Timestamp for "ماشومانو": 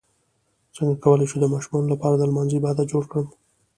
1.53-1.91